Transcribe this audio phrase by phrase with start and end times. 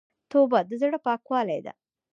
[0.31, 1.73] توبه د زړه پاکوالی ده.